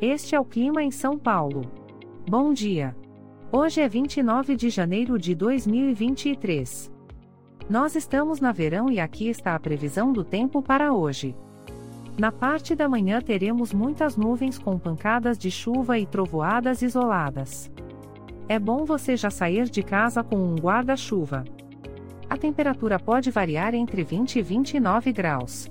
[0.00, 1.62] Este é o clima em São Paulo.
[2.28, 2.94] Bom dia.
[3.50, 6.92] Hoje é 29 de janeiro de 2023.
[7.70, 11.34] Nós estamos na verão e aqui está a previsão do tempo para hoje.
[12.18, 17.72] Na parte da manhã teremos muitas nuvens com pancadas de chuva e trovoadas isoladas.
[18.50, 21.42] É bom você já sair de casa com um guarda-chuva.
[22.28, 25.70] A temperatura pode variar entre 20 e 29 graus.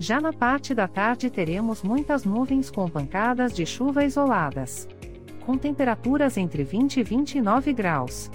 [0.00, 4.86] Já na parte da tarde teremos muitas nuvens com pancadas de chuva isoladas.
[5.44, 8.30] Com temperaturas entre 20 e 29 graus.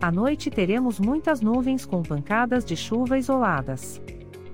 [0.00, 4.02] À noite teremos muitas nuvens com pancadas de chuva isoladas.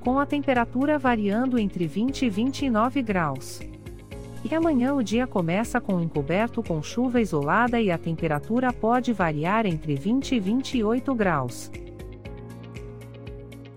[0.01, 3.61] Com a temperatura variando entre 20 e 29 graus.
[4.45, 9.65] E amanhã o dia começa com encoberto com chuva isolada e a temperatura pode variar
[9.65, 11.71] entre 20 e 28 graus.